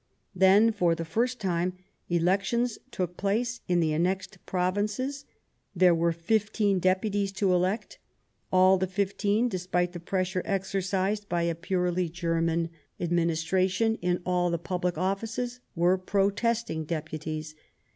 Then, 0.33 0.71
for 0.71 0.95
the 0.95 1.05
first 1.05 1.39
time, 1.39 1.73
elections 2.09 2.79
took 2.89 3.17
place 3.17 3.61
in 3.67 3.81
the 3.81 3.93
annexed 3.93 4.43
Provinces. 4.47 5.25
There 5.75 5.93
were 5.93 6.11
fifteen 6.11 6.79
Deputies 6.79 7.31
to 7.33 7.53
elect; 7.53 7.99
all 8.51 8.79
the 8.79 8.87
fifteen, 8.87 9.47
despite 9.47 9.91
the 9.93 9.99
pressure 9.99 10.41
exercised 10.43 11.29
by 11.29 11.43
a 11.43 11.53
purely 11.53 12.09
German 12.09 12.71
176 12.97 12.97
The 12.97 13.05
German 13.05 13.93
Empire 14.01 14.11
administration 14.11 14.17
in 14.17 14.21
all 14.25 14.49
the 14.49 14.57
public 14.57 14.97
offices, 14.97 15.59
were 15.75 15.99
pro 15.99 16.31
testing 16.31 16.83
Deputies. 16.83 17.53